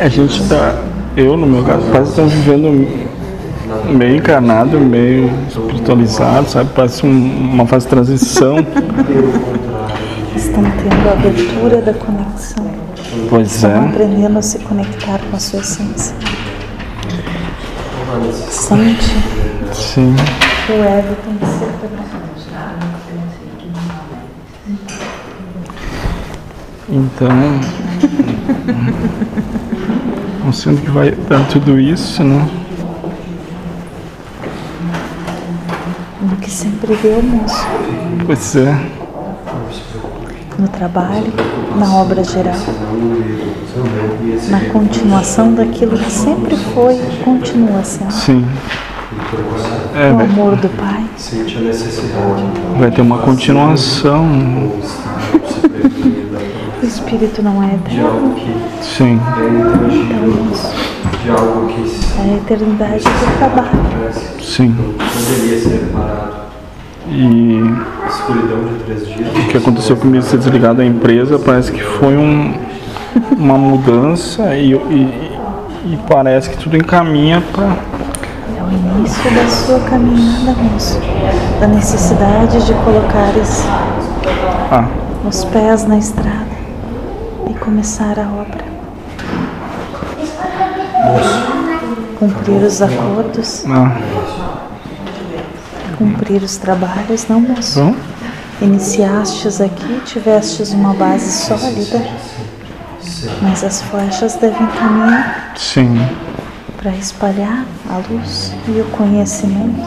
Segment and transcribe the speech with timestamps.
[0.00, 0.74] A gente tá,
[1.16, 2.88] eu no meu caso, parece que tá vivendo
[3.92, 6.70] meio encarnado, meio espiritualizado, sabe?
[6.74, 8.56] Parece um- uma fase de transição.
[10.36, 12.66] Estão tendo a abertura da conexão.
[13.28, 13.78] Pois Estão é.
[13.88, 16.14] aprendendo a se conectar com a sua essência.
[18.50, 19.16] Sente
[19.72, 20.14] Sim.
[20.70, 21.72] O ego tem que ser.
[26.88, 27.28] Então,
[30.44, 32.48] não sei onde que vai dar tudo isso, né?
[36.20, 37.66] No que sempre deu, moço.
[38.26, 38.78] Pois é.
[40.58, 41.32] No trabalho,
[41.76, 42.54] na obra geral.
[44.50, 48.12] Na continuação daquilo que sempre foi e continua sendo.
[48.12, 48.44] Sim.
[49.94, 51.04] É, O vai, amor do Pai.
[51.16, 52.42] Sente a necessidade
[52.78, 54.24] vai ter uma continuação.
[56.82, 58.08] O Espírito não é de eterno.
[58.08, 59.20] algo que Sim.
[59.38, 60.32] é intangível,
[61.22, 61.82] de algo que
[62.18, 63.70] É a eternidade do trabalho.
[64.40, 64.74] Sim.
[64.98, 66.32] poderia ser parado.
[67.08, 67.60] E
[68.08, 69.28] Escuridão de três dias.
[69.36, 72.54] o que aconteceu comigo ser desligado da empresa parece que foi um,
[73.36, 75.32] uma mudança e, e,
[75.86, 77.76] e parece que tudo encaminha para
[78.56, 81.00] É o início da sua caminhada, moço.
[81.60, 83.62] Da necessidade de colocares
[84.70, 84.86] ah,
[85.26, 86.46] os pés na estrada
[87.48, 88.64] e começar a obra.
[92.18, 93.96] Cumprir os acordos, ah,
[95.98, 97.80] cumprir os trabalhos, não, moço?
[97.80, 97.94] bom,
[98.60, 102.00] Iniciastes aqui, tivestes uma base sólida,
[103.42, 105.98] mas as flechas devem caminhar sim
[106.82, 109.80] para espalhar a luz e o conhecimento.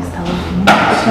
[0.00, 0.64] Está ouvindo?
[1.04, 1.10] Tá